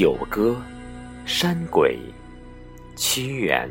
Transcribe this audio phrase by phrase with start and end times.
[0.00, 0.56] 九歌，
[1.26, 1.98] 山鬼，
[2.96, 3.70] 屈原。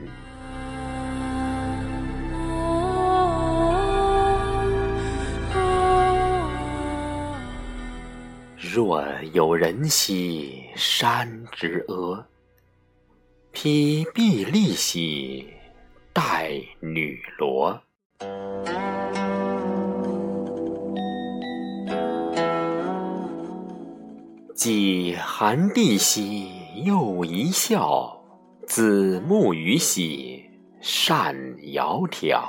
[8.59, 9.03] 若
[9.33, 12.23] 有人兮山之阿，
[13.51, 15.51] 披薜荔兮
[16.13, 17.81] 带女萝。
[24.59, 26.51] 既寒地兮
[26.83, 28.21] 又一笑，
[28.67, 32.41] 子慕予兮善窈窕。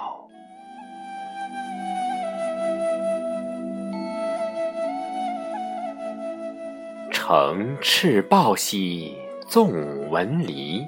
[7.12, 9.14] 乘赤豹兮
[9.46, 10.84] 纵蚊离，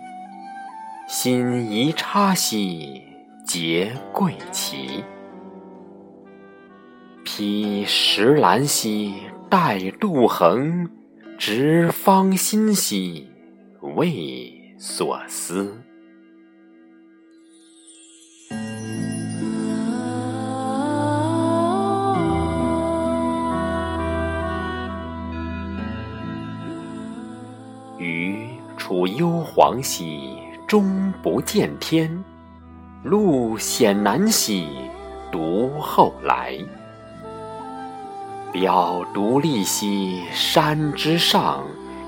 [1.07, 3.01] 心夷叉兮
[3.47, 5.05] 结桂旗。
[7.23, 9.15] 披石兰兮
[9.49, 10.91] 带杜衡。
[11.45, 13.29] 执芳心兮
[13.97, 15.77] 为所思。
[27.99, 32.25] 余处幽篁兮终不见天，
[33.03, 34.69] 路险难兮
[35.33, 36.57] 独后来。
[38.53, 41.65] 表独立兮山之上，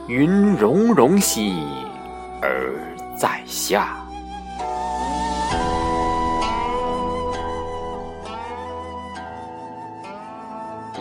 [0.06, 1.64] 云容容兮
[2.42, 2.86] 而
[3.16, 3.96] 在下。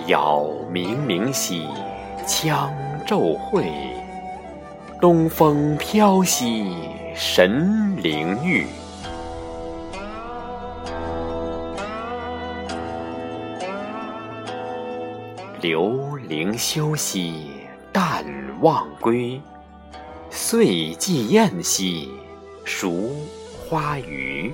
[0.07, 1.67] 杳冥冥兮
[2.25, 2.69] 羌
[3.05, 3.65] 昼晦，
[5.01, 6.73] 东风飘兮
[7.13, 8.65] 神灵毓。
[15.63, 17.51] 留灵休兮
[17.93, 18.25] 淡
[18.59, 19.41] 忘归，
[20.29, 22.11] 岁既晏兮
[22.65, 23.25] 孰
[23.65, 24.53] 花鱼。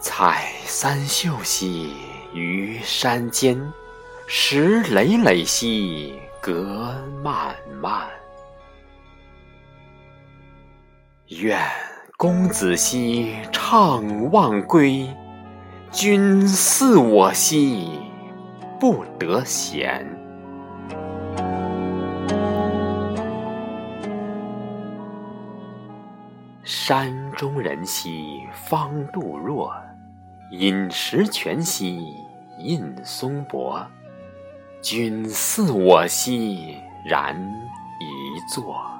[0.00, 1.94] 采三秀兮
[2.34, 3.72] 于山间，
[4.26, 8.10] 石累累兮阁漫漫。
[11.28, 11.56] 愿。
[12.20, 15.08] 公子兮怅望归，
[15.90, 17.98] 君似我兮
[18.78, 20.06] 不得闲。
[26.62, 29.72] 山中人兮方度若，
[30.50, 32.04] 饮石泉兮
[32.58, 33.82] 印松柏。
[34.82, 37.34] 君似我兮然
[37.98, 38.99] 一坐。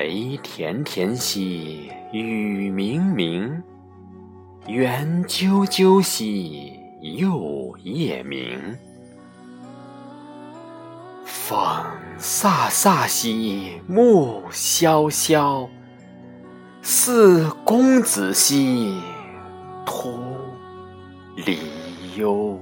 [0.00, 3.60] 雷田田兮雨冥冥，
[4.66, 8.78] 猿啾啾兮又夜鸣。
[11.26, 11.58] 风
[12.18, 15.68] 飒飒兮木萧萧，
[16.80, 18.98] 似公子兮
[19.84, 20.18] 徒
[21.36, 21.58] 离
[22.16, 22.58] 忧。